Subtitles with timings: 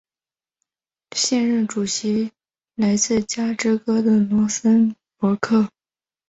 [1.15, 2.31] 现任主席为
[2.73, 3.53] 来自芝加
[3.83, 5.69] 哥的罗森博格。